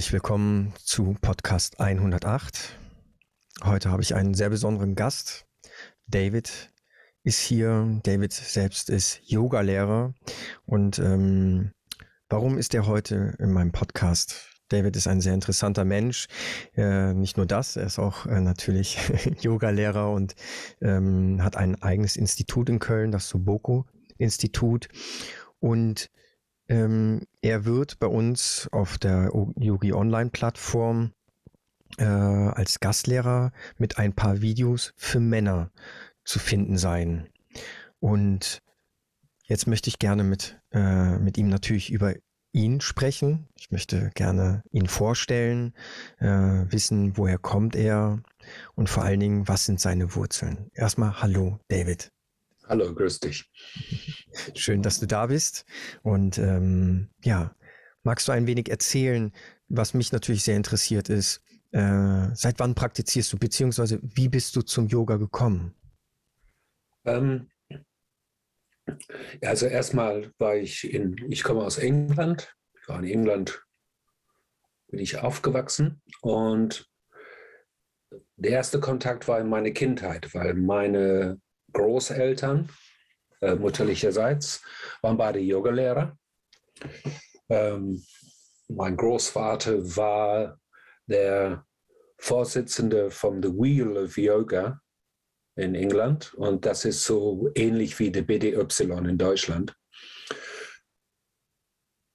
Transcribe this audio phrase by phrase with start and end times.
[0.00, 2.74] Herzlich willkommen zu Podcast 108.
[3.64, 5.44] Heute habe ich einen sehr besonderen Gast.
[6.06, 6.72] David
[7.22, 8.00] ist hier.
[8.02, 10.14] David selbst ist Yogalehrer.
[10.64, 11.72] Und ähm,
[12.30, 14.48] warum ist er heute in meinem Podcast?
[14.70, 16.28] David ist ein sehr interessanter Mensch.
[16.74, 18.96] Äh, nicht nur das, er ist auch äh, natürlich
[19.42, 20.34] Yogalehrer und
[20.80, 23.84] ähm, hat ein eigenes Institut in Köln, das Soboko
[24.16, 24.88] Institut.
[25.58, 26.10] Und
[26.70, 31.12] ähm, er wird bei uns auf der Yogi Online Plattform
[31.98, 35.72] äh, als Gastlehrer mit ein paar Videos für Männer
[36.24, 37.28] zu finden sein.
[37.98, 38.62] Und
[39.42, 42.14] jetzt möchte ich gerne mit, äh, mit ihm natürlich über
[42.52, 43.48] ihn sprechen.
[43.58, 45.74] Ich möchte gerne ihn vorstellen,
[46.18, 48.22] äh, wissen, woher kommt er
[48.76, 50.70] und vor allen Dingen, was sind seine Wurzeln.
[50.72, 52.12] Erstmal Hallo, David.
[52.70, 53.50] Hallo, grüß dich.
[54.54, 55.64] Schön, dass du da bist.
[56.04, 57.56] Und ähm, ja,
[58.04, 59.32] magst du ein wenig erzählen,
[59.66, 64.62] was mich natürlich sehr interessiert ist, äh, seit wann praktizierst du, beziehungsweise wie bist du
[64.62, 65.74] zum Yoga gekommen?
[67.04, 67.50] Ähm,
[69.42, 73.64] also erstmal war ich in, ich komme aus England, ich war in England,
[74.86, 76.88] bin ich aufgewachsen und
[78.36, 81.40] der erste Kontakt war in meine Kindheit, weil meine
[81.72, 82.70] Großeltern
[83.40, 84.62] äh, mutterlicherseits
[85.02, 86.16] waren beide Yogalehrer.
[87.48, 88.02] Ähm,
[88.68, 90.60] mein Großvater war
[91.06, 91.64] der
[92.18, 94.80] Vorsitzende vom The Wheel of Yoga
[95.56, 99.74] in England und das ist so ähnlich wie der BDY in Deutschland.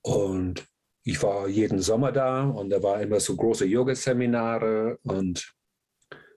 [0.03, 0.65] Und
[1.03, 5.55] ich war jeden Sommer da und da war immer so große Yoga-Seminare und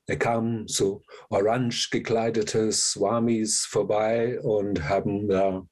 [0.09, 5.67] da kamen so orange gekleidete Swamis vorbei und haben da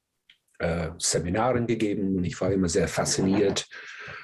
[0.59, 2.17] äh, Seminaren gegeben.
[2.17, 3.67] Und ich war immer sehr fasziniert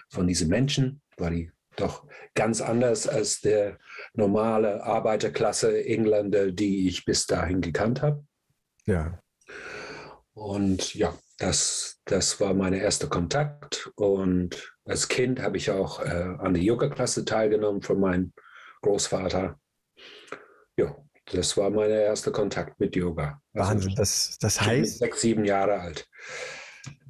[0.09, 3.79] von diesen Menschen, weil die doch ganz anders als der
[4.13, 8.23] normale Arbeiterklasse Engländer, die ich bis dahin gekannt habe.
[8.85, 9.19] Ja.
[10.35, 13.91] Und ja, das, das war mein erster Kontakt.
[13.95, 18.33] Und als Kind habe ich auch äh, an der Yoga-Klasse teilgenommen von meinem
[18.83, 19.59] Großvater
[20.77, 20.95] ja,
[21.31, 23.41] das war mein erster Kontakt mit Yoga.
[23.53, 23.95] Also Wahnsinn.
[23.95, 24.99] Das, das heißt.
[24.99, 26.07] Sechs, sieben Jahre alt.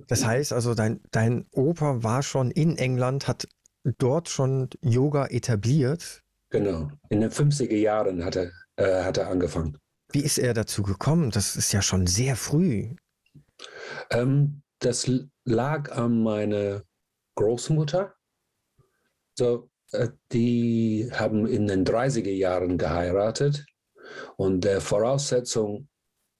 [0.07, 3.47] Das heißt also, dein, dein Opa war schon in England, hat
[3.97, 6.21] dort schon Yoga etabliert.
[6.49, 6.91] Genau.
[7.09, 9.77] In den 50er Jahren hat er, äh, hat er angefangen.
[10.11, 11.31] Wie ist er dazu gekommen?
[11.31, 12.95] Das ist ja schon sehr früh.
[14.11, 15.09] Ähm, das
[15.45, 16.83] lag an meiner
[17.35, 18.13] Großmutter.
[19.35, 19.71] So,
[20.31, 23.65] die haben in den 30er Jahren geheiratet
[24.37, 25.87] und der Voraussetzung,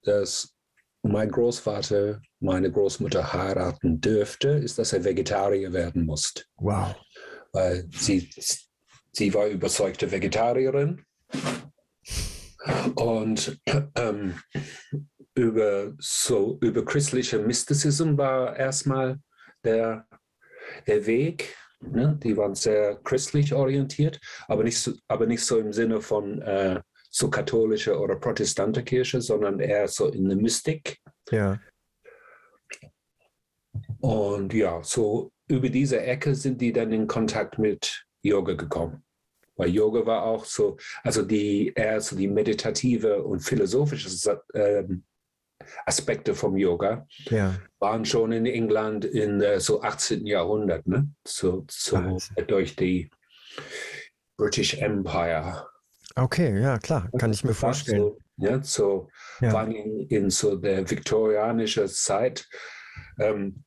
[0.04, 0.54] dass
[1.04, 6.34] mein Großvater meine Großmutter heiraten dürfte, ist, dass er Vegetarier werden muss.
[6.56, 6.96] Wow.
[7.52, 8.30] Weil sie,
[9.12, 11.06] sie war überzeugte Vegetarierin
[12.96, 13.60] und
[13.96, 14.36] ähm,
[15.36, 19.20] über so über christliche Mysticism war erstmal
[19.64, 20.08] der,
[20.88, 21.56] der Weg
[21.92, 22.20] Ne?
[22.24, 26.82] Die waren sehr christlich orientiert, aber nicht so, aber nicht so im Sinne von äh,
[27.10, 30.98] so katholische oder protestante Kirche, sondern eher so in der Mystik.
[31.30, 31.60] Ja.
[34.00, 39.04] Und ja, so über diese Ecke sind die dann in Kontakt mit Yoga gekommen.
[39.56, 44.84] Weil Yoga war auch so, also die eher so die meditative und philosophische äh,
[45.86, 47.56] Aspekte vom Yoga ja.
[47.80, 50.26] waren schon in England in äh, so 18.
[50.26, 51.10] Jahrhundert, ne?
[51.26, 53.10] so, so durch die
[54.38, 55.68] British Empire.
[56.16, 58.02] Okay, ja klar, kann ich mir vorstellen.
[58.02, 59.10] So, ja, so
[59.42, 59.54] ja.
[59.54, 62.48] waren in, in, so der viktorianischen Zeit
[63.20, 63.64] ähm,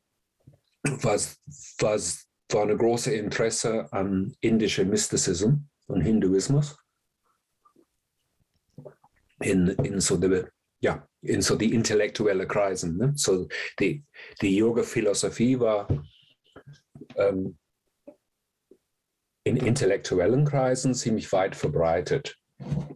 [1.02, 1.38] was,
[1.78, 6.78] was war eine große Interesse an indischer Mysticism und Hinduismus
[9.40, 10.48] in, in so der
[10.80, 12.96] ja, in so die intellektuellen Kreisen.
[12.96, 13.12] Ne?
[13.16, 14.04] So die,
[14.40, 15.88] die Yoga-Philosophie war
[17.16, 17.56] ähm,
[19.44, 22.36] in intellektuellen Kreisen ziemlich weit verbreitet.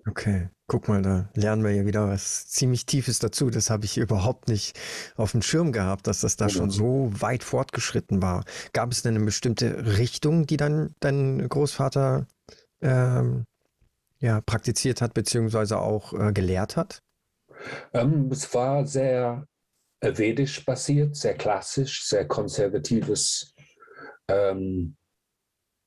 [0.09, 3.51] Okay, guck mal, da lernen wir ja wieder was ziemlich Tiefes dazu.
[3.51, 4.79] Das habe ich überhaupt nicht
[5.17, 6.59] auf dem Schirm gehabt, dass das da genau.
[6.59, 8.45] schon so weit fortgeschritten war.
[8.73, 12.27] Gab es denn eine bestimmte Richtung, die dann dein Großvater
[12.81, 13.45] ähm,
[14.19, 17.03] ja, praktiziert hat, beziehungsweise auch äh, gelehrt hat?
[17.93, 19.47] Ähm, es war sehr
[20.01, 23.55] äh, vedisch basiert, sehr klassisch, sehr konservatives
[24.29, 24.97] ähm,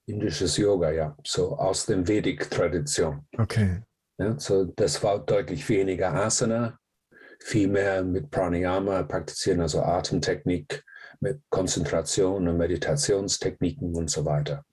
[0.05, 3.25] indisches Yoga, ja, so aus der Vedic-Tradition.
[3.37, 3.81] Okay.
[4.17, 6.77] Ja, so das war deutlich weniger Asana,
[7.39, 10.83] viel mehr mit Pranayama praktizieren, also Atemtechnik,
[11.19, 14.63] mit Konzentration und Meditationstechniken und so weiter.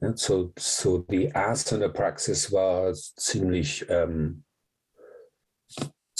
[0.00, 4.44] Ja, so, so die Asana-Praxis war ziemlich, ähm,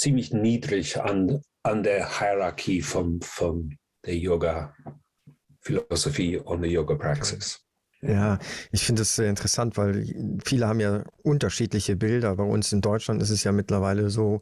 [0.03, 7.61] ziemlich niedrig an, an der Hierarchie von, von der Yoga-Philosophie und der Yoga-Praxis.
[8.05, 8.41] Ja,
[8.73, 10.05] ich finde es sehr interessant, weil
[10.45, 12.35] viele haben ja unterschiedliche Bilder.
[12.35, 14.41] Bei uns in Deutschland ist es ja mittlerweile so,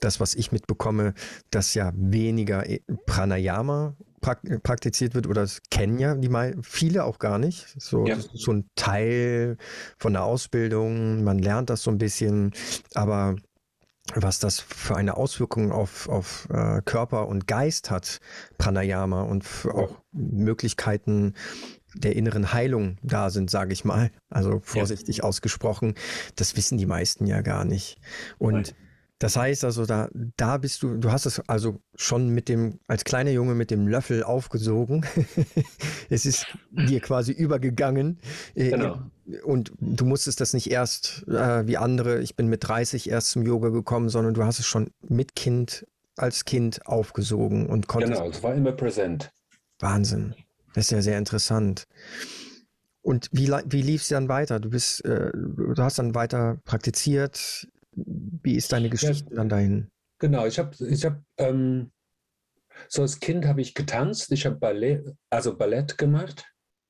[0.00, 1.12] das, was ich mitbekomme,
[1.50, 3.96] dass ja weniger e, Pranayama
[4.62, 7.66] praktiziert wird oder das kennen ja die mal viele auch gar nicht.
[7.78, 8.16] So, ja.
[8.18, 9.58] so ein Teil
[9.98, 12.54] von der Ausbildung, man lernt das so ein bisschen,
[12.94, 13.36] aber
[14.14, 18.20] was das für eine Auswirkung auf, auf äh, Körper und Geist hat,
[18.58, 21.34] Pranayama und auch Möglichkeiten
[21.94, 24.10] der inneren Heilung da sind, sage ich mal.
[24.28, 25.24] Also vorsichtig ja.
[25.24, 25.94] ausgesprochen.
[26.36, 27.98] Das wissen die meisten ja gar nicht.
[28.38, 28.83] Und Nein.
[29.18, 33.04] Das heißt also, da, da bist du, du hast es also schon mit dem, als
[33.04, 35.06] kleiner Junge mit dem Löffel aufgesogen.
[36.10, 38.18] es ist dir quasi übergegangen.
[38.54, 38.98] Äh, genau.
[39.44, 43.46] Und du musstest das nicht erst äh, wie andere, ich bin mit 30 erst zum
[43.46, 45.86] Yoga gekommen, sondern du hast es schon mit Kind,
[46.16, 48.14] als Kind aufgesogen und konntest.
[48.14, 49.32] Genau, es war immer präsent.
[49.78, 50.34] Wahnsinn.
[50.74, 51.86] Das ist ja sehr interessant.
[53.00, 54.60] Und wie, wie lief es dann weiter?
[54.60, 57.68] Du bist, äh, du hast dann weiter praktiziert.
[57.96, 59.90] Wie ist deine Geschichte ja, dann dahin?
[60.18, 61.92] Genau, ich habe, ich habe, ähm,
[62.88, 64.30] so als Kind habe ich getanzt.
[64.32, 66.44] Ich habe Ballett, also Ballett gemacht.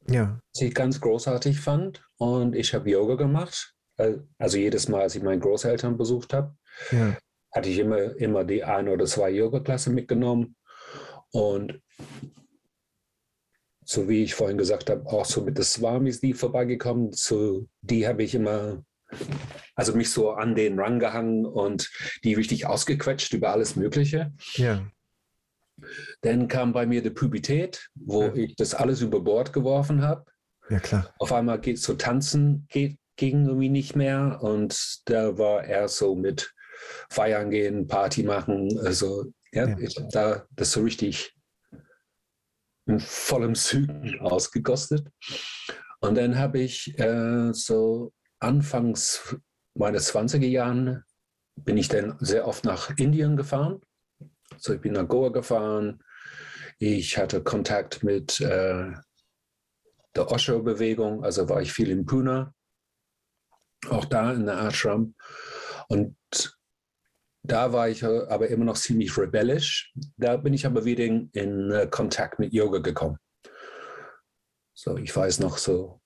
[0.09, 0.39] Ja.
[0.53, 2.05] Was ich ganz großartig fand.
[2.17, 3.75] Und ich habe Yoga gemacht.
[3.97, 6.57] Äh, also jedes Mal, als ich meine Großeltern besucht habe,
[6.91, 7.17] ja.
[7.53, 10.57] hatte ich immer, immer die eine oder zwei Yoga-Klasse mitgenommen.
[11.33, 11.81] Und
[13.85, 18.07] so wie ich vorhin gesagt habe, auch so mit den Swamis, die vorbeigekommen, so die
[18.07, 18.83] habe ich immer,
[19.75, 21.91] also mich so an den Rang gehangen und
[22.23, 24.33] die richtig ausgequetscht über alles Mögliche.
[24.55, 24.87] Ja.
[26.21, 28.35] Dann kam bei mir die Pubertät, wo ja.
[28.35, 30.25] ich das alles über Bord geworfen habe.
[30.71, 31.13] Ja, klar.
[31.19, 36.15] Auf einmal geht so tanzen, geht, ging irgendwie nicht mehr und da war er so
[36.15, 36.55] mit
[37.11, 39.79] Feiern gehen, Party machen, also ja, ja.
[39.79, 41.35] ich habe da das so richtig
[42.87, 45.09] in vollem Süden ausgekostet.
[46.01, 48.13] Und dann habe ich äh, so
[48.45, 49.37] anfangs
[49.75, 51.05] meiner 20er Jahren
[51.57, 53.81] bin ich dann sehr oft nach Indien gefahren.
[54.59, 56.03] So, ich bin nach Goa gefahren.
[56.79, 58.93] Ich hatte Kontakt mit äh,
[60.15, 62.53] der Osho-Bewegung, also war ich viel in Pune,
[63.89, 65.15] auch da in der Ashram.
[65.89, 66.17] Und
[67.43, 69.93] da war ich äh, aber immer noch ziemlich rebellisch.
[70.17, 73.19] Da bin ich aber wieder in, in äh, Kontakt mit Yoga gekommen.
[74.77, 76.01] So, ich weiß noch so,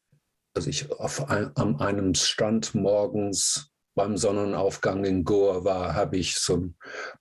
[0.59, 6.37] dass ich auf ein, an einem Strand morgens beim Sonnenaufgang in Goa war, habe ich
[6.37, 6.69] so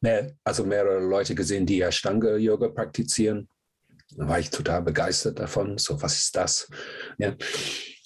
[0.02, 3.48] mehr, also mehrere Leute gesehen, die Ashtanga-Yoga praktizieren.
[4.16, 5.78] Da war ich total begeistert davon.
[5.78, 6.68] So, was ist das?
[7.20, 7.36] Ja.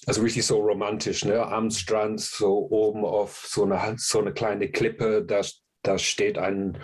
[0.04, 1.46] Also richtig so romantisch, ne?
[1.46, 5.42] Am Strand, so oben auf so eine, so eine kleine Klippe, da
[5.82, 6.78] da steht ein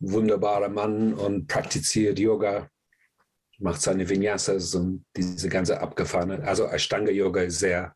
[0.00, 2.68] wunderbarer Mann und praktiziert Yoga,
[3.58, 6.42] macht seine Vinyasas und diese ganze abgefahrene.
[6.44, 7.94] Also Ashtanga-Yoga ist sehr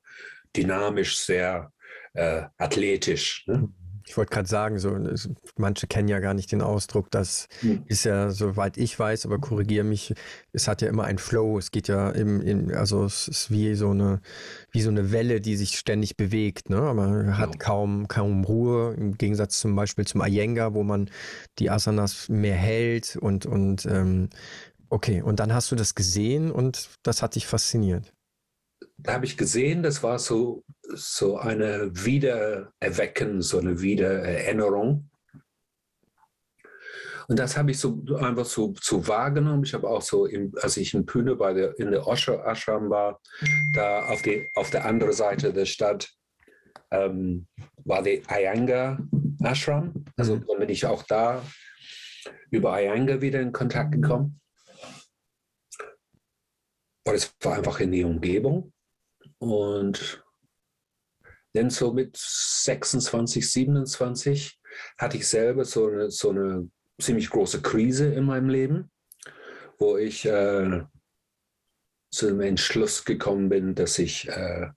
[0.57, 1.73] dynamisch, sehr
[2.15, 3.45] äh, athletisch.
[3.47, 3.69] Ne?
[4.07, 4.99] Ich wollte gerade sagen, so,
[5.57, 7.13] manche kennen ja gar nicht den Ausdruck.
[7.13, 7.85] Das hm.
[7.87, 10.15] ist ja, soweit ich weiß, aber korrigiere mich,
[10.53, 11.59] es hat ja immer ein Flow.
[11.59, 14.21] Es geht ja im, im, also es ist wie so eine,
[14.73, 16.71] wie so eine Welle, die sich ständig bewegt.
[16.71, 16.81] Ne?
[16.93, 17.59] Man hat ja.
[17.59, 21.09] kaum, kaum Ruhe, im Gegensatz zum Beispiel zum Iyengar, wo man
[21.61, 24.31] die Asanas mehr hält und, und ähm,
[24.91, 28.13] okay, und dann hast du das gesehen und das hat dich fasziniert
[29.03, 35.11] da habe ich gesehen, das war so, so eine Wiedererwecken, so eine Wiedererinnerung.
[37.29, 39.63] Und das habe ich so einfach so, so wahrgenommen.
[39.63, 42.91] Ich habe auch so, im, als ich in Pune bei der, in der Osho Ashram
[42.91, 43.21] war,
[43.73, 46.11] da auf, die, auf der anderen Seite der Stadt
[46.91, 47.47] ähm,
[47.85, 48.99] war die Ayanga
[49.45, 50.05] Ashram.
[50.17, 50.47] Also mhm.
[50.59, 51.43] bin ich auch da
[52.51, 54.41] über Ayanga wieder in Kontakt gekommen.
[57.11, 58.73] Und es war einfach in die Umgebung.
[59.39, 60.25] Und
[61.55, 64.61] dann so mit 26, 27
[64.97, 68.93] hatte ich selber so eine, so eine ziemlich große Krise in meinem Leben,
[69.79, 70.85] wo ich äh,
[72.13, 74.69] zu dem Entschluss gekommen bin, dass ich äh,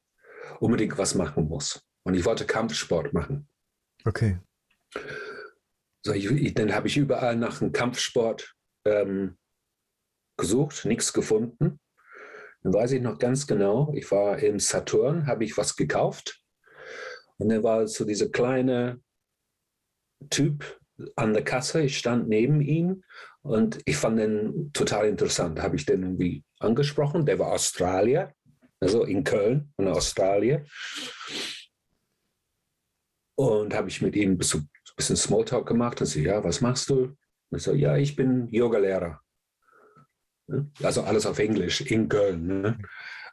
[0.60, 1.84] unbedingt was machen muss.
[2.02, 3.48] Und ich wollte Kampfsport machen.
[4.06, 4.40] Okay.
[6.04, 9.38] So, ich, ich, dann habe ich überall nach einem Kampfsport ähm,
[10.36, 11.80] gesucht, nichts gefunden.
[12.63, 16.41] Dann weiß ich noch ganz genau, ich war im Saturn, habe ich was gekauft.
[17.38, 19.01] Und dann war so dieser kleine
[20.29, 20.79] Typ
[21.15, 23.03] an der Kasse, ich stand neben ihm
[23.41, 25.62] und ich fand den total interessant.
[25.62, 28.34] Habe ich den irgendwie angesprochen, der war Australier.
[28.79, 30.65] also in Köln, in Australien.
[33.36, 37.15] Und habe ich mit ihm ein bisschen, Smalltalk gemacht und so, ja, was machst du?
[37.50, 39.23] Und ich so, ja, ich bin Yogalehrer.
[40.81, 42.62] Also alles auf Englisch in Köln.
[42.62, 42.77] Ne?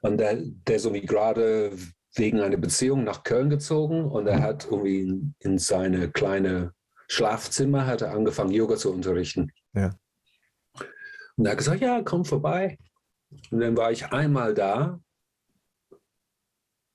[0.03, 1.73] Und der, der ist irgendwie gerade
[2.15, 6.73] wegen einer Beziehung nach Köln gezogen und er hat irgendwie in, in seine kleine
[7.09, 9.53] Schlafzimmer hat er angefangen, Yoga zu unterrichten.
[9.75, 9.91] Ja.
[11.37, 12.79] Und er hat gesagt, ja, komm vorbei.
[13.51, 15.01] Und dann war ich einmal da,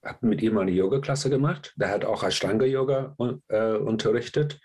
[0.04, 1.74] habe mit ihm eine Yoga-Klasse gemacht.
[1.78, 3.16] Der hat auch Ashtanga-Yoga
[3.48, 4.62] äh, unterrichtet.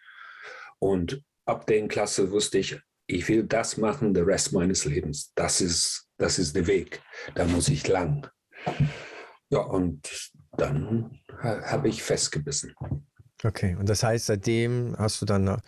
[0.79, 2.81] Und ab der Klasse wusste ich,
[3.11, 5.33] ich will das machen, den Rest meines Lebens.
[5.35, 7.03] Das ist, das ist der Weg.
[7.35, 8.29] Da muss ich lang.
[9.51, 12.75] Ja, und dann habe ich festgebissen.
[13.43, 15.61] Okay, und das heißt, seitdem hast du dann eine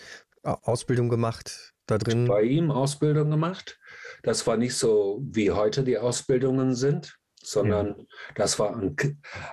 [0.42, 2.26] Ausbildung gemacht da drin?
[2.26, 3.78] Bei ihm Ausbildung gemacht.
[4.22, 8.04] Das war nicht so, wie heute die Ausbildungen sind, sondern ja.
[8.37, 8.96] das war ein,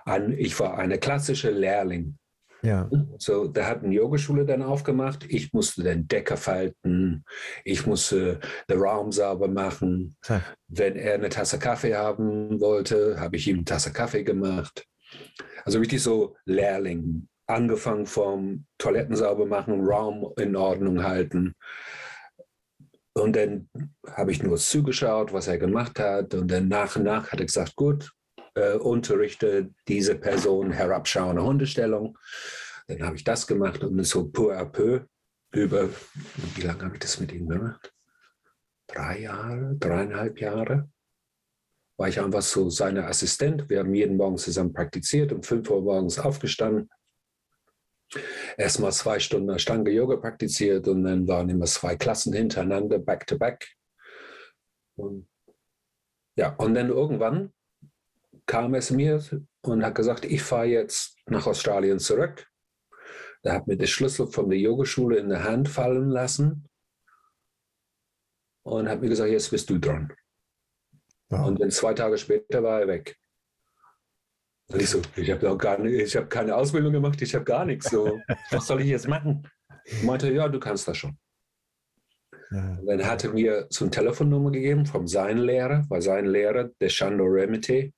[0.06, 2.18] ein, ich war eine klassische Lehrling.
[2.62, 2.90] Ja.
[3.18, 5.26] So, der hat eine Yogaschule dann aufgemacht.
[5.30, 7.24] Ich musste den Decker falten.
[7.64, 8.40] Ich musste
[8.70, 10.16] den Raum sauber machen.
[10.28, 10.42] Ja.
[10.68, 14.86] Wenn er eine Tasse Kaffee haben wollte, habe ich ihm eine Tasse Kaffee gemacht.
[15.66, 17.28] Also richtig so Lehrling.
[17.48, 21.56] Angefangen vom Toiletten sauber machen, Raum in Ordnung halten.
[23.14, 23.70] Und dann
[24.08, 26.36] habe ich nur zugeschaut, was er gemacht hat.
[26.36, 28.12] Und dann nach und nach hat er gesagt, gut,
[28.56, 32.18] äh, unterrichte diese Person herabschauende Hundestellung.
[32.88, 35.02] Dann habe ich das gemacht und so peu à peu
[35.52, 35.90] über,
[36.56, 37.94] wie lange habe ich das mit ihm gemacht?
[38.88, 40.90] Drei Jahre, dreieinhalb Jahre
[42.00, 43.70] war ich einfach so seine Assistent.
[43.70, 46.90] Wir haben jeden Morgen zusammen praktiziert, um 5 Uhr morgens aufgestanden.
[48.58, 53.38] Erstmal zwei Stunden Stange Yoga praktiziert und dann waren immer zwei Klassen hintereinander, back to
[53.38, 53.68] back.
[54.96, 55.28] Und,
[56.36, 57.54] ja, und dann irgendwann
[58.50, 59.24] kam es mir
[59.62, 62.48] und hat gesagt, ich fahre jetzt nach Australien zurück.
[63.44, 66.68] Er hat mir den Schlüssel von der Yogaschule in der Hand fallen lassen
[68.64, 70.12] und hat mir gesagt, jetzt bist du dran.
[71.30, 71.46] Wow.
[71.46, 73.20] Und dann zwei Tage später war er weg.
[74.72, 77.66] Und ich so, ich habe gar nicht, ich habe keine Ausbildung gemacht, ich habe gar
[77.66, 77.92] nichts.
[77.92, 79.48] So, was soll ich jetzt machen?
[79.86, 81.16] Ich meinte, ja, du kannst das schon.
[82.50, 82.78] Ja.
[82.80, 86.72] Und dann hat er mir so eine Telefonnummer gegeben von seinem Lehrer, weil sein Lehrer,
[86.82, 87.94] der Shando Remete,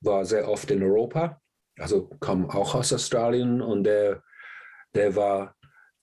[0.00, 1.40] war sehr oft in Europa,
[1.78, 4.22] also kam auch aus Australien und der,
[4.94, 5.54] der war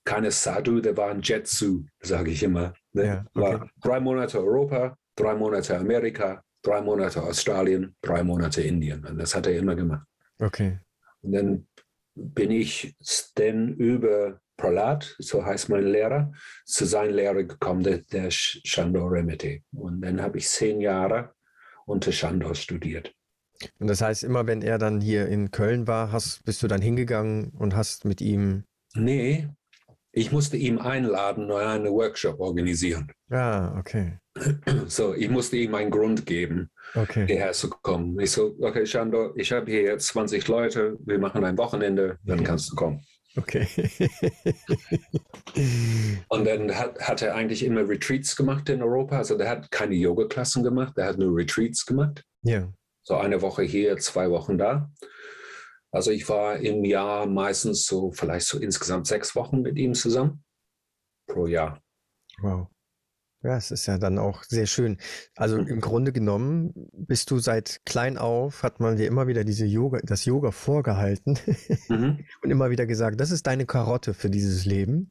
[0.04, 2.74] keine Sadhu, der war ein Jetsu, sage ich immer.
[2.92, 3.40] Der ja, okay.
[3.40, 9.04] war drei Monate Europa, drei Monate Amerika, drei Monate Australien, drei Monate Indien.
[9.04, 10.06] Und das hat er immer gemacht.
[10.38, 10.78] Okay.
[11.22, 11.66] Und dann
[12.14, 12.94] bin ich
[13.34, 16.32] dann über Pralat, so heißt mein Lehrer,
[16.64, 19.62] zu seinem Lehrer gekommen, der, der Shandor Remete.
[19.72, 21.34] Und dann habe ich zehn Jahre
[21.86, 23.12] unter Shandor studiert.
[23.78, 26.82] Und das heißt, immer wenn er dann hier in Köln war, hast, bist du dann
[26.82, 28.64] hingegangen und hast mit ihm.
[28.94, 29.48] Nee,
[30.12, 33.10] ich musste ihn einladen und einen Workshop organisieren.
[33.30, 34.18] Ah, okay.
[34.86, 37.26] So, ich musste ihm einen Grund geben, okay.
[37.26, 38.18] hierher zu kommen.
[38.18, 42.42] Ich so, okay, Shandor, ich habe hier jetzt 20 Leute, wir machen ein Wochenende, dann
[42.42, 43.00] kannst du kommen.
[43.36, 43.66] Okay.
[46.28, 49.18] und dann hat, hat er eigentlich immer Retreats gemacht in Europa.
[49.18, 52.24] Also der hat keine Yoga-Klassen gemacht, der hat nur Retreats gemacht.
[52.42, 52.72] Ja.
[53.04, 54.90] So eine Woche hier, zwei Wochen da.
[55.90, 60.42] Also ich war im Jahr meistens so vielleicht so insgesamt sechs Wochen mit ihm zusammen
[61.26, 61.80] pro Jahr.
[62.38, 62.73] Wow.
[63.44, 64.96] Ja, es ist ja dann auch sehr schön.
[65.36, 69.66] Also im Grunde genommen bist du seit klein auf, hat man dir immer wieder diese
[69.66, 71.38] Yoga, das Yoga vorgehalten
[71.90, 72.24] mhm.
[72.42, 75.10] und immer wieder gesagt, das ist deine Karotte für dieses Leben.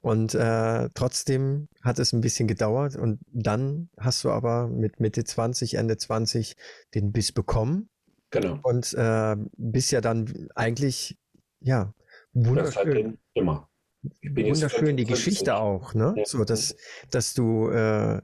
[0.00, 5.24] Und äh, trotzdem hat es ein bisschen gedauert und dann hast du aber mit Mitte
[5.24, 6.54] 20, Ende 20
[6.94, 7.88] den Biss bekommen.
[8.30, 8.60] Genau.
[8.62, 11.18] Und äh, bist ja dann eigentlich,
[11.58, 11.92] ja,
[12.32, 12.64] wunderschön.
[12.64, 13.68] Das halt immer
[14.02, 16.14] wunderschön die Geschichte auch, ne?
[16.16, 16.24] Ja.
[16.24, 16.76] So, dass,
[17.10, 18.20] dass du äh,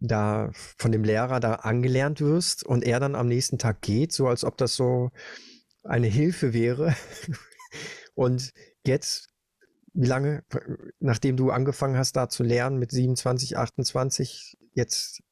[0.00, 4.28] da von dem Lehrer da angelernt wirst und er dann am nächsten Tag geht, so
[4.28, 5.10] als ob das so
[5.84, 6.94] eine Hilfe wäre.
[8.14, 8.52] und
[8.86, 9.28] jetzt,
[9.94, 10.44] wie lange,
[11.00, 15.22] nachdem du angefangen hast, da zu lernen mit 27, 28, jetzt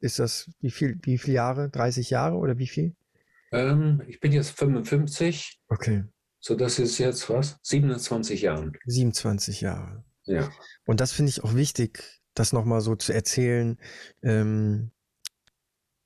[0.00, 1.68] ist das wie viel, wie viele Jahre?
[1.68, 2.94] 30 Jahre oder wie viel?
[3.52, 5.60] Ähm, ich bin jetzt 55.
[5.68, 6.04] Okay.
[6.40, 7.58] So, das ist jetzt was?
[7.62, 8.72] 27 Jahre.
[8.86, 10.04] 27 Jahre.
[10.24, 10.50] Ja.
[10.86, 12.02] Und das finde ich auch wichtig,
[12.34, 13.78] das nochmal so zu erzählen.
[14.22, 14.90] Ähm,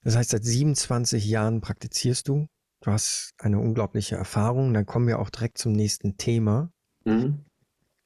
[0.03, 2.49] das heißt, seit 27 Jahren praktizierst du.
[2.81, 4.75] Du hast eine unglaubliche Erfahrung.
[4.75, 6.71] Dann kommen wir auch direkt zum nächsten Thema.
[7.05, 7.45] Mhm.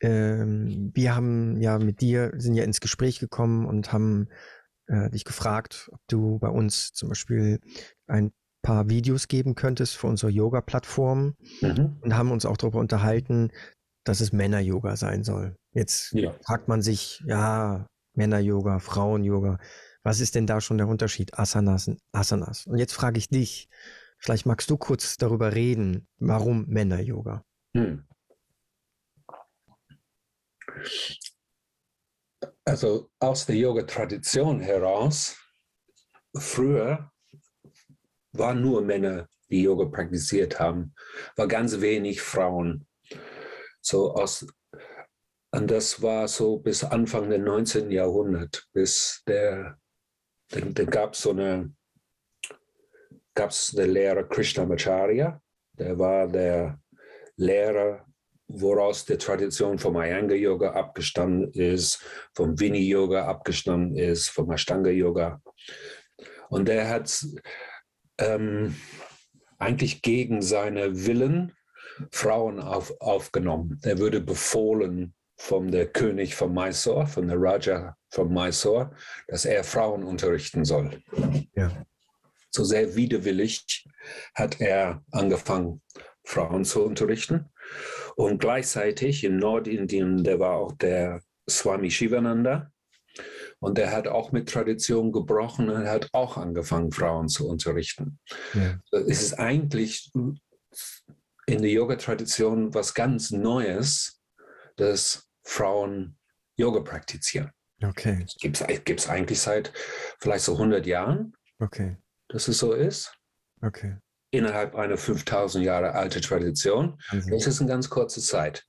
[0.01, 4.29] Ähm, wir haben ja mit dir, sind ja ins Gespräch gekommen und haben
[4.87, 7.59] äh, dich gefragt, ob du bei uns zum Beispiel
[8.07, 11.97] ein paar Videos geben könntest für unsere Yoga-Plattform mhm.
[12.01, 13.51] und haben uns auch darüber unterhalten,
[14.05, 15.57] dass es Männer-Yoga sein soll.
[15.73, 16.35] Jetzt ja.
[16.45, 19.59] fragt man sich, ja, Männer-Yoga, Frauen-Yoga,
[20.03, 21.39] was ist denn da schon der Unterschied?
[21.39, 22.67] Asanas, Asanas.
[22.67, 23.69] Und jetzt frage ich dich,
[24.19, 27.45] vielleicht magst du kurz darüber reden, warum Männer-Yoga?
[27.77, 28.07] Hm.
[32.65, 35.37] Also aus der Yoga-Tradition heraus,
[36.37, 37.11] früher
[38.39, 40.95] waren nur Männer, die Yoga praktiziert haben,
[41.37, 42.87] war ganz wenig Frauen.
[43.81, 44.47] So aus,
[45.53, 47.91] und das war so bis Anfang des 19.
[47.91, 49.79] Jahrhunderts, bis der,
[50.51, 51.73] dann, dann gab es so eine,
[53.35, 55.41] gab es den Lehrer Krishnamacharya,
[55.79, 56.79] der war der
[57.37, 58.05] Lehrer
[58.49, 62.03] woraus die Tradition vom Iyengar Yoga abgestanden ist,
[62.35, 65.41] vom Vini Yoga abgestanden ist, vom Ashtanga Yoga.
[66.49, 67.27] Und der hat
[68.19, 68.77] ähm,
[69.59, 71.53] eigentlich gegen seine Willen
[72.11, 73.81] Frauen auf, aufgenommen.
[73.83, 78.91] Er würde befohlen vom der König von Mysore, von der Raja von Mysore,
[79.29, 81.03] dass er Frauen unterrichten soll.
[81.55, 81.71] Ja.
[82.51, 83.87] So sehr widerwillig
[84.35, 85.83] hat er angefangen,
[86.25, 87.51] Frauen zu unterrichten.
[88.17, 92.73] Und gleichzeitig in Nordindien, der war auch der Swami Shivananda.
[93.61, 98.19] Und der hat auch mit Tradition gebrochen und hat auch angefangen, Frauen zu unterrichten.
[98.55, 98.79] Ja.
[98.93, 104.21] Es ist eigentlich in der Yoga-Tradition was ganz Neues,
[104.77, 106.17] dass Frauen
[106.57, 107.51] Yoga praktizieren.
[107.83, 108.27] Okay.
[108.41, 109.73] Gibt es eigentlich seit
[110.21, 111.97] vielleicht so 100 Jahren, okay.
[112.29, 113.13] dass es so ist.
[113.63, 113.97] Okay
[114.31, 117.01] innerhalb einer 5000 Jahre alte Tradition.
[117.13, 117.31] Mhm.
[117.31, 118.65] Das ist eine ganz kurze Zeit.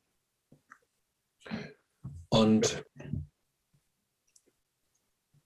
[2.30, 2.86] Und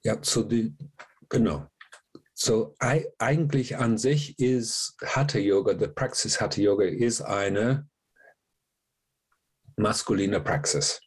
[0.04, 0.76] ja, so die,
[1.30, 1.68] genau.
[2.34, 7.88] So eigentlich an sich ist Hatha Yoga, die Praxis Hatha Yoga ist eine
[9.78, 11.00] maskuline Praxis.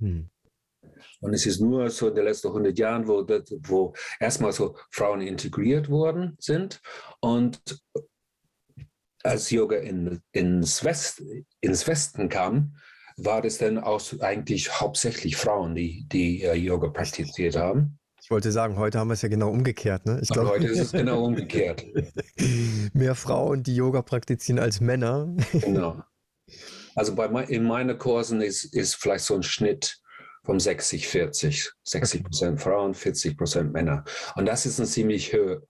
[0.00, 0.30] Hm.
[1.20, 4.76] Und es ist nur so in den letzten 100 Jahren, wo, das, wo erstmal so
[4.90, 6.80] Frauen integriert worden sind
[7.20, 7.60] und
[9.22, 11.22] als Yoga in, ins, West,
[11.60, 12.76] ins Westen kam,
[13.16, 17.98] war das dann auch eigentlich hauptsächlich Frauen, die, die uh, Yoga praktiziert haben.
[18.26, 20.04] Ich wollte sagen, heute haben wir es ja genau umgekehrt.
[20.04, 20.18] Ne?
[20.20, 21.86] Ich glaub, heute ist es genau umgekehrt.
[22.92, 25.32] Mehr Frauen, die Yoga praktizieren, als Männer.
[25.52, 26.02] genau.
[26.96, 29.98] Also bei, in meinen Kursen ist, ist vielleicht so ein Schnitt
[30.44, 31.70] von 60, 40.
[31.84, 34.04] 60 Prozent Frauen, 40 Prozent Männer.
[34.34, 35.60] Und das ist ein ziemlich hö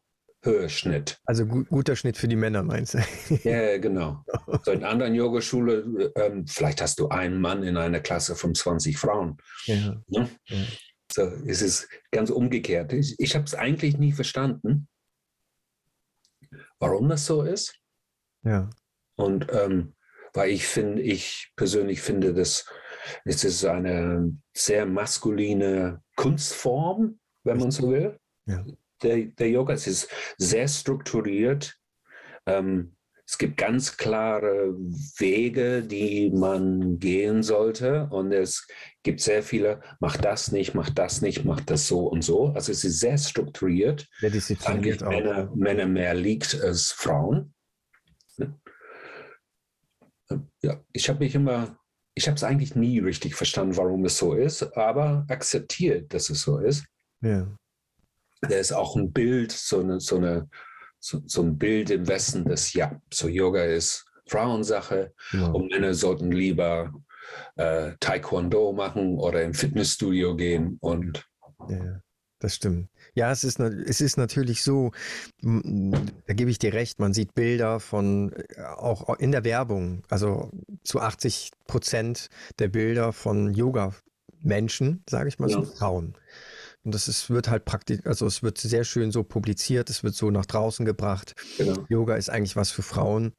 [0.42, 1.18] Höheschnitt.
[1.24, 2.98] Also gu guter Schnitt für die Männer, meinst du?
[3.42, 4.24] ja, genau.
[4.64, 8.96] So in anderen Yogaschule, ähm, vielleicht hast du einen Mann in einer Klasse von 20
[8.96, 9.36] Frauen.
[9.64, 10.00] Ja.
[10.06, 10.28] Ne?
[10.46, 10.56] ja.
[11.12, 12.92] So, es ist ganz umgekehrt.
[12.92, 14.88] Ich, ich habe es eigentlich nie verstanden,
[16.78, 17.74] warum das so ist.
[18.42, 18.70] Ja.
[19.16, 19.94] Und ähm,
[20.34, 22.66] weil ich finde, ich persönlich finde, dass
[23.24, 28.18] es ist eine sehr maskuline Kunstform, wenn man so will.
[28.46, 28.64] Ja
[29.02, 29.74] der, der Yoga.
[29.74, 31.78] Ist sehr strukturiert.
[32.46, 32.95] Ähm,
[33.28, 34.74] es gibt ganz klare
[35.18, 38.06] Wege, die man gehen sollte.
[38.10, 38.66] Und es
[39.02, 42.48] gibt sehr viele, mach das nicht, mach das nicht, mach das so und so.
[42.48, 44.06] Also es ist sehr strukturiert.
[44.20, 45.10] Sehr diszipliniert auch.
[45.10, 47.52] Männer, Männer mehr liegt als Frauen.
[50.62, 51.78] Ja, ich habe mich immer,
[52.14, 56.42] ich habe es eigentlich nie richtig verstanden, warum es so ist, aber akzeptiert, dass es
[56.42, 56.84] so ist.
[57.22, 57.46] Ja
[58.42, 60.48] da ist auch ein Bild, so, eine, so, eine,
[61.06, 65.46] so, so ein Bild im Westen, dass ja, so Yoga ist Frauensache ja.
[65.48, 66.92] und Männer sollten lieber
[67.56, 71.24] äh, Taekwondo machen oder im Fitnessstudio gehen und
[71.68, 72.00] ja,
[72.40, 72.90] das stimmt.
[73.14, 74.90] Ja, es ist, es ist natürlich so,
[75.40, 80.50] da gebe ich dir recht, man sieht Bilder von, äh, auch in der Werbung, also
[80.82, 85.62] zu 80 Prozent der Bilder von Yoga-Menschen, sage ich mal, ja.
[85.62, 86.16] sind Frauen.
[86.86, 90.14] Und das ist, wird halt praktisch, also es wird sehr schön so publiziert, es wird
[90.14, 91.34] so nach draußen gebracht.
[91.58, 91.84] Genau.
[91.88, 93.32] Yoga ist eigentlich was für Frauen.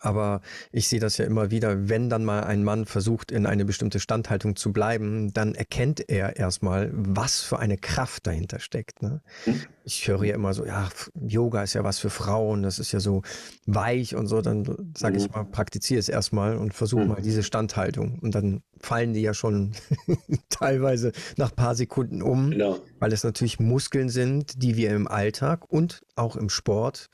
[0.00, 3.64] Aber ich sehe das ja immer wieder, wenn dann mal ein Mann versucht, in eine
[3.64, 9.02] bestimmte Standhaltung zu bleiben, dann erkennt er erstmal, was für eine Kraft dahinter steckt.
[9.02, 9.20] Ne?
[9.44, 9.60] Hm.
[9.84, 13.00] Ich höre ja immer so, ja, Yoga ist ja was für Frauen, das ist ja
[13.00, 13.22] so
[13.66, 14.40] weich und so.
[14.40, 15.32] Dann sage ich hm.
[15.32, 17.08] mal, praktiziere es erstmal und versuche hm.
[17.08, 18.18] mal diese Standhaltung.
[18.20, 19.72] Und dann fallen die ja schon
[20.48, 22.78] teilweise nach ein paar Sekunden um, genau.
[22.98, 27.08] weil es natürlich Muskeln sind, die wir im Alltag und auch im Sport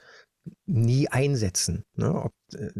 [0.67, 1.85] nie einsetzen.
[1.95, 2.15] Ne?
[2.15, 2.71] Ob, äh,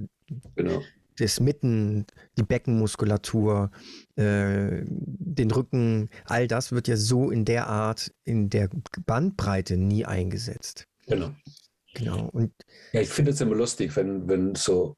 [0.57, 0.83] genau.
[1.19, 2.07] Das Mitten,
[2.39, 3.73] die Beckenmuskulatur,
[4.15, 8.71] äh, den Rücken, all das wird ja so in der Art, in der
[9.05, 10.87] Bandbreite nie eingesetzt.
[11.07, 11.33] Genau.
[11.95, 12.29] Genau.
[12.33, 12.53] Und
[12.93, 14.97] ja, ich finde es immer lustig, wenn, wenn so,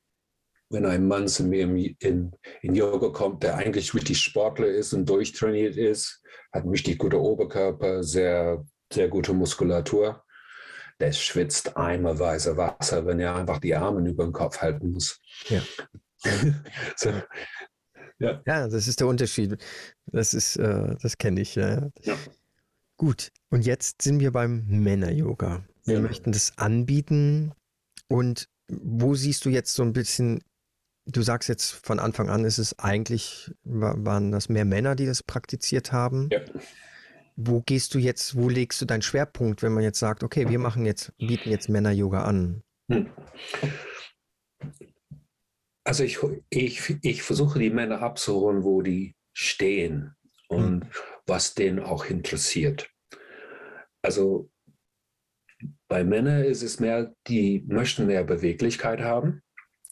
[0.71, 1.63] wenn ein Mann zu mir
[2.01, 6.99] in, in, Yoga kommt, der eigentlich richtig Sportler ist und durchtrainiert ist, hat einen richtig
[6.99, 10.23] guten Oberkörper, sehr, sehr gute Muskulatur.
[11.01, 15.21] Der schwitzt eimerweise Wasser, wenn er einfach die Arme über den Kopf halten muss.
[15.49, 15.63] Ja.
[16.97, 17.11] so,
[18.21, 18.43] ja.
[18.47, 19.57] ja, das ist der Unterschied.
[20.07, 21.55] Das ist, äh, das kenne ich.
[21.55, 21.89] Ja.
[22.03, 22.17] ja.
[22.97, 25.65] Gut, und jetzt sind wir beim Männer-Yoga.
[25.85, 26.01] Wir ja.
[26.01, 27.53] möchten das anbieten.
[28.09, 30.45] Und wo siehst du jetzt so ein bisschen,
[31.07, 35.23] du sagst jetzt von Anfang an, ist es eigentlich, waren das mehr Männer, die das
[35.23, 36.29] praktiziert haben?
[36.31, 36.41] Ja.
[37.43, 40.59] Wo gehst du jetzt, wo legst du deinen Schwerpunkt, wenn man jetzt sagt, okay, wir
[40.59, 42.63] machen jetzt, bieten jetzt Männer-Yoga an?
[42.91, 43.09] Hm.
[45.85, 46.19] Also ich,
[46.51, 50.15] ich, ich versuche die Männer abzuholen, wo die stehen
[50.49, 50.91] und mhm.
[51.27, 52.91] was denen auch interessiert.
[54.03, 54.51] Also
[55.89, 59.43] bei Männern ist es mehr, die möchten mehr Beweglichkeit haben,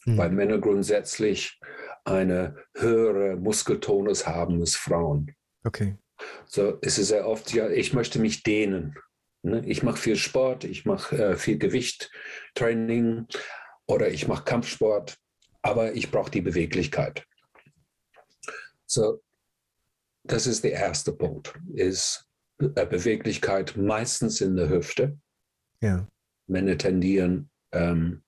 [0.04, 0.18] mhm.
[0.18, 1.58] weil Männer grundsätzlich
[2.04, 5.34] eine höhere Muskeltonus haben als Frauen.
[5.64, 5.96] Okay.
[6.46, 8.94] So es ist sehr oft, ja, ich möchte mich dehnen.
[9.42, 9.62] Ne?
[9.66, 13.26] Ich mache viel Sport, ich mache äh, viel Gewichttraining
[13.86, 15.18] oder ich mache Kampfsport
[15.62, 17.24] aber ich brauche die Beweglichkeit.
[18.86, 19.22] So,
[20.24, 22.26] das ist der erste Punkt, ist
[22.58, 25.18] äh, Beweglichkeit meistens in der Hüfte.
[25.80, 26.08] Ja.
[26.46, 28.22] Männer tendieren ähm,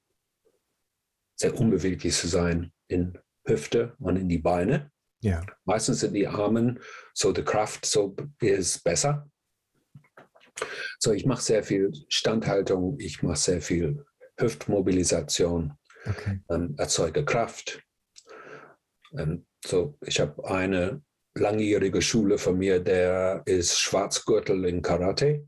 [1.36, 4.90] sehr unbeweglich zu sein in Hüfte und in die Beine.
[5.20, 5.44] Ja.
[5.64, 6.80] Meistens sind die Armen,
[7.14, 9.28] so die Kraft so ist besser.
[10.98, 14.04] So, ich mache sehr viel Standhaltung, ich mache sehr viel
[14.38, 15.74] Hüftmobilisation
[16.06, 16.40] okay.
[16.50, 17.82] ähm, erzeuge Kraft.
[19.16, 21.02] Ähm, so, ich habe eine
[21.34, 25.46] langjährige Schule von mir, der ist Schwarzgürtel in Karate.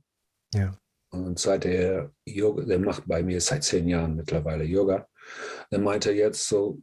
[0.55, 0.77] Ja.
[1.11, 5.07] Und seit der Yoga, der macht bei mir seit zehn Jahren mittlerweile Yoga.
[5.71, 6.81] Der meinte jetzt so,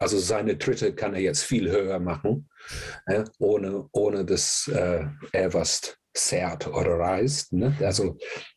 [0.00, 2.48] also seine Tritte kann er jetzt viel höher machen,
[3.06, 7.52] äh, ohne, ohne dass äh, er was zerrt oder reißt.
[7.52, 7.76] Ne?
[7.80, 8.16] Also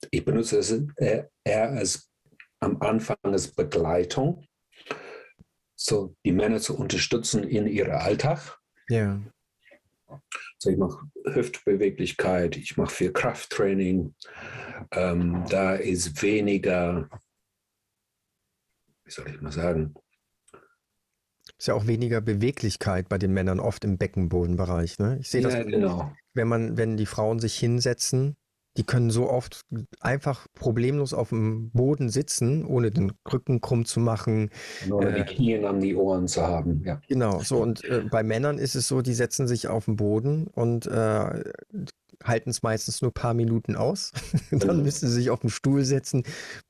[0.09, 2.09] ich benutze es äh, eher als
[2.59, 4.47] am Anfang als Begleitung
[5.75, 8.57] so die Männer zu unterstützen in ihrem Alltag.
[8.87, 9.21] Ja.
[10.57, 14.15] So, ich mache Hüftbeweglichkeit, ich mache viel Krafttraining.
[14.91, 17.09] Ähm, da ist weniger,
[19.03, 19.93] wie soll ich mal sagen?
[21.63, 24.99] Ist ja auch weniger Beweglichkeit bei den Männern oft im Beckenbodenbereich.
[24.99, 25.17] Ne?
[25.21, 26.11] Ich sehe das, ja, genau.
[26.33, 28.35] wenn man, wenn die Frauen sich hinsetzen,
[28.75, 29.61] die können so oft
[30.01, 34.49] einfach problemlos auf dem Boden sitzen, ohne den Rücken krumm zu machen.
[34.91, 36.83] Oder äh, die Knie an die Ohren zu haben.
[36.83, 36.99] Ja.
[37.07, 40.47] Genau, so und äh, bei Männern ist es so, die setzen sich auf den Boden
[40.47, 41.43] und äh,
[42.25, 44.11] halten es meistens nur ein paar Minuten aus.
[44.51, 44.73] Dann genau.
[44.73, 46.23] müssen sie sich auf den Stuhl setzen,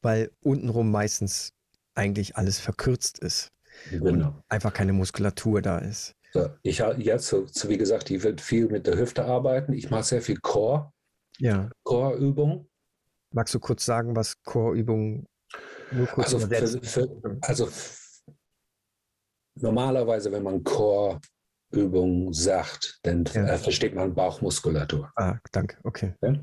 [0.04, 1.54] weil untenrum meistens
[1.96, 3.53] eigentlich alles verkürzt ist.
[3.90, 4.44] Genau.
[4.50, 6.16] Einfach keine Muskulatur da ist.
[6.64, 9.74] Ich jetzt, so, wie gesagt, ich will viel mit der Hüfte arbeiten.
[9.74, 10.92] Ich mache sehr viel Core
[11.40, 11.70] ja.
[11.84, 12.70] Chorübung.
[13.32, 15.26] Magst du kurz sagen, was kurz
[16.18, 17.70] also, für, für, also
[19.56, 23.48] normalerweise, wenn man Chorübung sagt, dann ja.
[23.48, 25.12] äh, versteht man Bauchmuskulatur.
[25.16, 26.14] Ah, danke, okay.
[26.22, 26.34] Ja?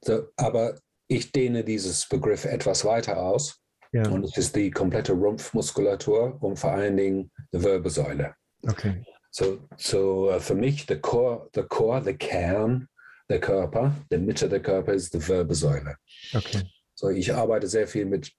[0.00, 0.76] So, aber
[1.08, 3.60] ich dehne dieses Begriff etwas weiter aus.
[3.94, 4.08] Ja.
[4.08, 8.34] Und es ist die komplette Rumpfmuskulatur und vor allen Dingen die Wirbelsäule.
[8.66, 9.04] Okay.
[9.30, 12.88] So, so uh, für mich, der Core, der Core, der Kern
[13.28, 15.96] der Körper, der Mitte der Körper ist die Wirbelsäule.
[16.34, 16.62] Okay.
[16.96, 18.32] So, ich arbeite sehr viel mit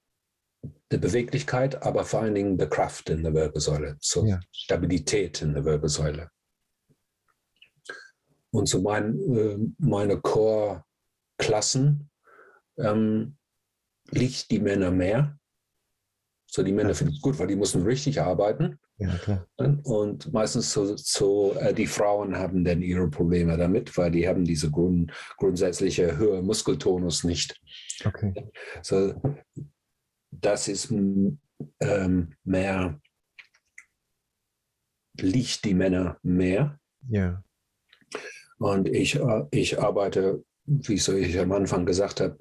[0.91, 4.41] der Beweglichkeit, aber vor allen Dingen der Kraft in der Wirbelsäule, so ja.
[4.52, 6.30] Stabilität in der Wirbelsäule.
[8.52, 12.10] Und so mein, äh, meine Core-Klassen
[12.78, 13.38] ähm,
[14.12, 15.39] liegt die Männer mehr.
[16.56, 16.96] So, die Männer ja.
[16.96, 18.80] finden es gut, weil die müssen richtig arbeiten.
[18.98, 19.46] Ja.
[19.58, 24.46] Und meistens so, so äh, die Frauen haben dann ihre Probleme damit, weil die haben
[24.46, 27.62] diese Grund, grundsätzliche höhere Muskeltonus nicht.
[28.06, 28.34] Okay.
[28.82, 29.22] So,
[30.32, 33.02] das ist ähm, mehr,
[35.20, 36.80] liegt die Männer mehr.
[37.10, 37.44] Ja.
[38.60, 42.38] Und ich, äh, ich arbeite, wie so ich am Anfang gesagt habe,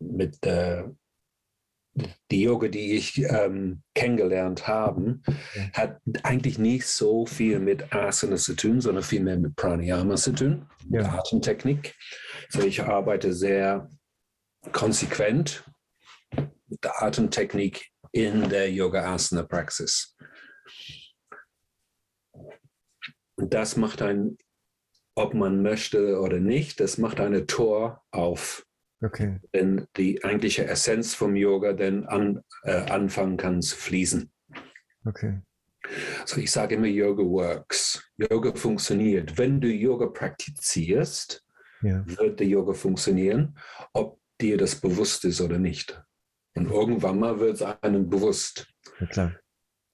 [0.00, 0.92] mit der
[2.32, 5.20] die Yoga, die ich ähm, kennengelernt habe,
[5.74, 10.32] hat eigentlich nicht so viel mit Asana zu tun, sondern viel mehr mit Pranayama zu
[10.32, 11.02] tun, ja.
[11.18, 11.94] Atemtechnik.
[12.48, 13.88] So ich arbeite sehr
[14.72, 15.64] konsequent
[16.68, 20.16] mit der Atemtechnik in der Yoga-Asana-Praxis.
[23.36, 24.38] Das macht ein,
[25.14, 28.64] ob man möchte oder nicht, das macht eine Tor auf
[29.02, 29.40] Okay.
[29.52, 34.30] Denn die eigentliche Essenz vom Yoga dann an, äh, anfangen kann zu fließen.
[35.04, 35.40] Okay.
[36.20, 38.08] Also ich sage immer, Yoga works.
[38.16, 39.36] Yoga funktioniert.
[39.36, 41.44] Wenn du Yoga praktizierst,
[41.82, 42.04] Ja.
[42.06, 43.58] wird der Yoga funktionieren,
[43.92, 46.00] ob dir das bewusst ist oder nicht.
[46.54, 48.68] Und irgendwann mal wird es einem bewusst.
[49.00, 49.32] Ja, klar.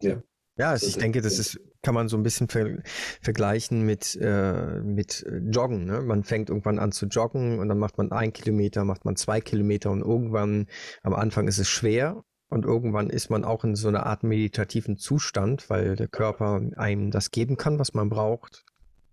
[0.03, 0.23] Ja.
[0.57, 2.79] Ja, also ich denke, das ist, kann man so ein bisschen ver
[3.23, 5.87] vergleichen mit, äh, mit äh, Joggen.
[5.87, 6.01] Ne?
[6.03, 9.41] Man fängt irgendwann an zu joggen und dann macht man ein Kilometer, macht man zwei
[9.41, 10.67] Kilometer und irgendwann,
[11.03, 14.97] am Anfang ist es schwer und irgendwann ist man auch in so einer Art meditativen
[14.97, 18.65] Zustand, weil der Körper einem das geben kann, was man braucht.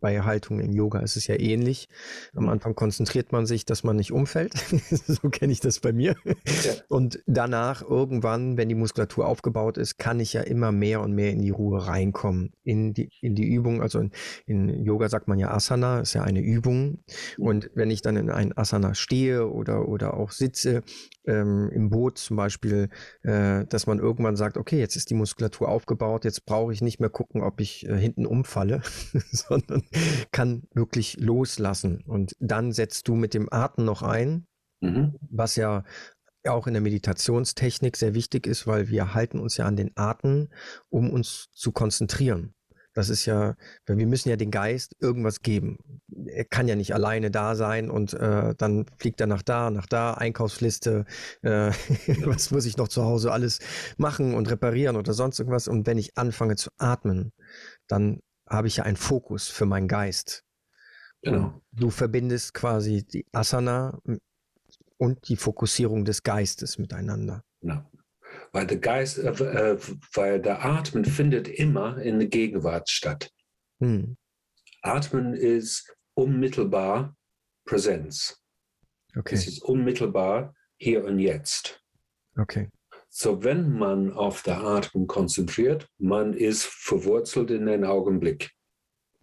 [0.06, 1.90] Bei Haltung im Yoga ist es ja ähnlich.
[2.36, 4.54] Am Anfang konzentriert man sich, dass man nicht umfällt.
[5.08, 6.16] so kenne ich das bei mir.
[6.26, 6.74] Ja.
[6.90, 11.32] Und danach irgendwann, wenn die Muskulatur aufgebaut ist, kann ich ja immer mehr und mehr
[11.32, 13.82] in die Ruhe reinkommen, in die, in die Übung.
[13.82, 14.12] Also in,
[14.46, 17.00] in Yoga sagt man ja Asana, ist ja eine Übung.
[17.40, 20.84] Und wenn ich dann in ein Asana stehe oder, oder auch sitze,
[21.28, 22.90] ähm, im Boot zum Beispiel,
[23.24, 27.00] äh, dass man irgendwann sagt, okay, jetzt ist die Muskulatur aufgebaut, jetzt brauche ich nicht
[27.00, 28.82] mehr gucken, ob ich äh, hinten umfalle,
[29.32, 29.84] sondern
[30.32, 32.04] kann wirklich loslassen.
[32.06, 34.48] Und dann setzt du mit dem Atem noch ein,
[34.82, 35.16] Mhm.
[35.30, 35.84] was ja
[36.48, 40.50] auch in der Meditationstechnik sehr wichtig ist, weil wir halten uns ja an den Atem,
[40.90, 42.54] um uns zu konzentrieren.
[42.94, 43.56] Das ist ja,
[43.86, 45.78] weil wir müssen ja den Geist irgendwas geben.
[46.28, 49.86] Er kann ja nicht alleine da sein und äh, dann fliegt er nach da, nach
[49.86, 51.06] da, Einkaufsliste,
[51.42, 51.72] äh,
[52.26, 53.60] was muss ich noch zu Hause alles
[53.98, 55.68] machen und reparieren oder sonst irgendwas.
[55.68, 57.34] Und wenn ich anfange zu atmen,
[57.88, 60.44] dann habe ich ja einen Fokus für meinen Geist.
[61.22, 61.62] Genau.
[61.72, 64.00] Du verbindest quasi die Asana
[64.98, 67.44] und die Fokussierung des Geistes miteinander.
[67.62, 67.84] genau.
[68.52, 69.78] Weil der Geist, äh, äh,
[70.14, 73.32] weil der Atmen findet immer in der Gegenwart statt.
[73.80, 74.18] Hm.
[74.82, 77.16] Atmen ist unmittelbar
[77.66, 78.42] Präsenz.
[79.14, 81.82] Es Okay, ist unmittelbar hier und jetzt.
[82.38, 82.70] okay.
[83.18, 88.52] So, wenn man auf der Atmung konzentriert, man ist verwurzelt in den Augenblick.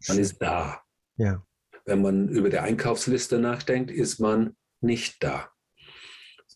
[0.09, 0.81] Man ist da.
[1.19, 1.47] Ja,
[1.85, 5.51] Wenn man über die Einkaufsliste nachdenkt, ist man nicht da.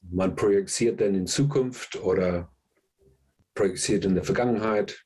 [0.01, 2.51] Man projiziert dann in Zukunft oder
[3.55, 5.05] projiziert in der Vergangenheit.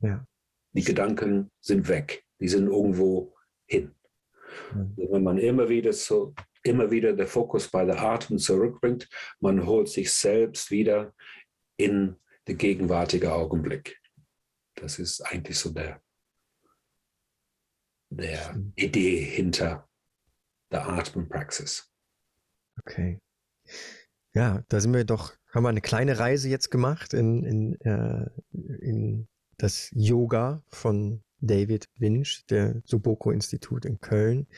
[0.00, 0.26] Ja.
[0.74, 2.26] Die Gedanken sind weg.
[2.40, 3.94] Die sind irgendwo hin.
[4.74, 4.92] Mhm.
[4.96, 9.08] Wenn man immer wieder so, immer wieder den Fokus bei der Atmung zurückbringt,
[9.40, 11.14] man holt sich selbst wieder
[11.76, 12.16] in
[12.48, 14.00] den gegenwärtigen Augenblick.
[14.74, 16.02] Das ist eigentlich so der,
[18.10, 18.56] der.
[18.76, 19.88] Idee hinter
[20.70, 21.90] der Atmenpraxis.
[22.84, 23.20] okay.
[24.34, 28.28] Ja, da sind wir doch, haben wir eine kleine Reise jetzt gemacht in, in, äh,
[28.80, 34.48] in das Yoga von David Winch, der Suboko-Institut in Köln.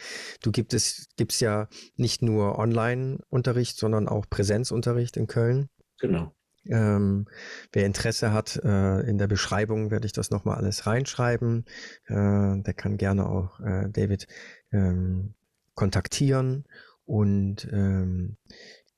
[0.40, 5.68] Du gibt es, gibst ja nicht nur Online-Unterricht, sondern auch Präsenzunterricht in Köln.
[5.98, 6.34] Genau.
[6.70, 7.26] Ähm,
[7.72, 11.64] wer Interesse hat, äh, in der Beschreibung werde ich das nochmal alles reinschreiben.
[12.06, 14.26] Äh, der kann gerne auch äh, David
[14.72, 15.34] ähm,
[15.74, 16.64] kontaktieren.
[17.04, 18.36] Und ähm,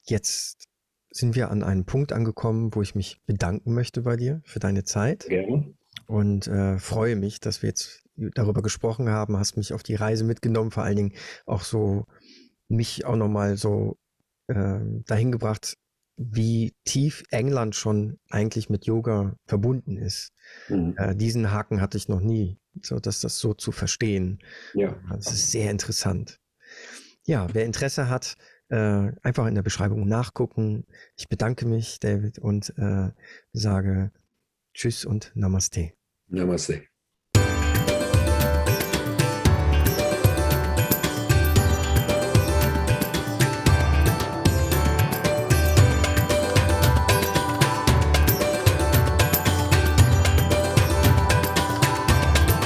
[0.04, 0.68] jetzt
[1.10, 4.84] sind wir an einem Punkt angekommen, wo ich mich bedanken möchte bei dir für deine
[4.84, 5.74] Zeit Gerne.
[6.06, 10.24] und äh, freue mich, dass wir jetzt darüber gesprochen haben, hast mich auf die Reise
[10.24, 11.14] mitgenommen, vor allen Dingen
[11.46, 12.06] auch so
[12.68, 13.96] mich auch nochmal so
[14.48, 15.76] ähm, dahin gebracht,
[16.18, 20.32] wie tief England schon eigentlich mit Yoga verbunden ist.
[20.68, 20.94] Mhm.
[20.98, 24.40] Äh, diesen Haken hatte ich noch nie, so dass das so zu verstehen.
[24.74, 25.00] Ja.
[25.10, 26.40] Das ist sehr interessant.
[27.24, 28.36] Ja, wer Interesse hat,
[28.68, 30.86] äh, einfach in der Beschreibung nachgucken.
[31.16, 33.10] Ich bedanke mich, David, und äh,
[33.52, 34.10] sage
[34.74, 35.92] Tschüss und Namaste.
[36.26, 36.82] Namaste.